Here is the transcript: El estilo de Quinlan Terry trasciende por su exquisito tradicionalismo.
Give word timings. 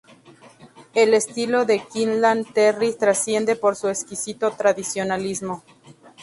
El 0.95 1.13
estilo 1.13 1.65
de 1.65 1.79
Quinlan 1.81 2.43
Terry 2.43 2.95
trasciende 2.95 3.55
por 3.55 3.75
su 3.75 3.87
exquisito 3.87 4.49
tradicionalismo. 4.49 5.63